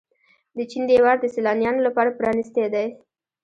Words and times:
د 0.57 0.57
چین 0.71 0.83
دیوار 0.91 1.15
د 1.21 1.25
سیلانیانو 1.35 1.85
لپاره 1.87 2.15
پرانیستی 2.17 2.65
دی. 2.73 2.87